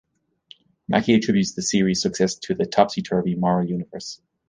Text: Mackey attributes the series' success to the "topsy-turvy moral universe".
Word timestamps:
Mackey 0.87 1.13
attributes 1.13 1.53
the 1.53 1.61
series' 1.61 2.01
success 2.01 2.33
to 2.33 2.55
the 2.55 2.65
"topsy-turvy 2.65 3.35
moral 3.35 3.67
universe". 3.69 4.19